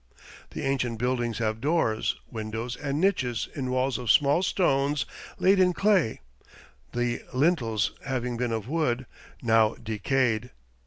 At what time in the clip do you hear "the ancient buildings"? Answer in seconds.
0.49-1.37